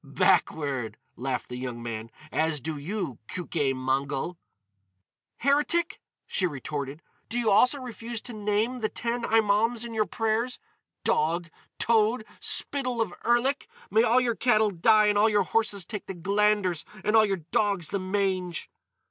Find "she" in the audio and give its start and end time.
6.25-6.47